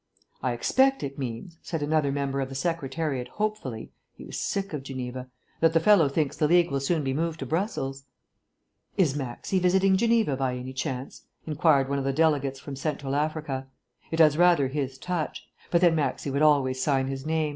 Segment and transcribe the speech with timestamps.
[0.41, 4.81] "I expect it means," said another member of the Secretariat hopefully (he was sick of
[4.81, 8.05] Geneva), "that the fellow thinks the League will soon be moved to Brussels."
[8.97, 13.67] "Is Maxse visiting Geneva by any chance?" inquired one of the delegates from Central Africa.
[14.09, 15.47] "It has rather his touch.
[15.69, 17.49] But then Maxse would always sign his name.